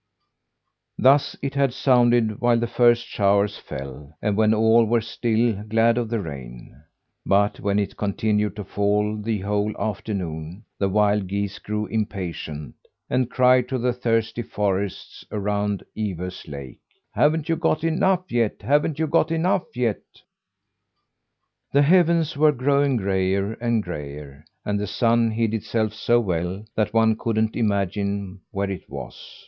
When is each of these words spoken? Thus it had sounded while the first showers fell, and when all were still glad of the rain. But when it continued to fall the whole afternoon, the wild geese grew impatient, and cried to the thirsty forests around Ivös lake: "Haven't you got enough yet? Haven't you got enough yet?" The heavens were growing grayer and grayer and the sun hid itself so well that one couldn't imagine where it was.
Thus 0.97 1.37
it 1.43 1.53
had 1.53 1.75
sounded 1.75 2.41
while 2.41 2.57
the 2.57 2.65
first 2.65 3.05
showers 3.05 3.59
fell, 3.59 4.17
and 4.19 4.35
when 4.35 4.51
all 4.51 4.83
were 4.85 4.99
still 4.99 5.61
glad 5.65 5.95
of 5.99 6.09
the 6.09 6.19
rain. 6.19 6.73
But 7.23 7.59
when 7.59 7.77
it 7.77 7.97
continued 7.97 8.55
to 8.55 8.63
fall 8.63 9.15
the 9.21 9.41
whole 9.41 9.75
afternoon, 9.79 10.65
the 10.79 10.89
wild 10.89 11.27
geese 11.27 11.59
grew 11.59 11.85
impatient, 11.85 12.73
and 13.11 13.29
cried 13.29 13.69
to 13.69 13.77
the 13.77 13.93
thirsty 13.93 14.41
forests 14.41 15.23
around 15.31 15.83
Ivös 15.95 16.47
lake: 16.49 16.79
"Haven't 17.11 17.47
you 17.47 17.55
got 17.55 17.83
enough 17.83 18.31
yet? 18.31 18.63
Haven't 18.63 18.97
you 18.97 19.05
got 19.05 19.29
enough 19.29 19.77
yet?" 19.77 20.01
The 21.73 21.83
heavens 21.83 22.35
were 22.35 22.51
growing 22.51 22.95
grayer 22.97 23.53
and 23.53 23.83
grayer 23.83 24.45
and 24.65 24.79
the 24.79 24.87
sun 24.87 25.29
hid 25.29 25.53
itself 25.53 25.93
so 25.93 26.19
well 26.19 26.65
that 26.75 26.91
one 26.91 27.15
couldn't 27.15 27.55
imagine 27.55 28.39
where 28.49 28.71
it 28.71 28.89
was. 28.89 29.13